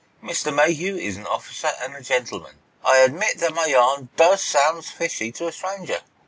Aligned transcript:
"Mr. 0.23 0.51
Mayhew 0.51 0.95
is 0.97 1.15
an 1.17 1.27
officer 1.27 1.73
and 1.79 1.95
a 1.95 2.01
gentleman. 2.01 2.57
I 2.83 2.97
admit 2.97 3.37
that 3.37 3.53
my 3.53 3.67
yarn 3.67 4.09
does 4.15 4.41
sound 4.41 4.83
fishy 4.83 5.31
to 5.33 5.45
a 5.47 5.51
stranger. 5.51 6.01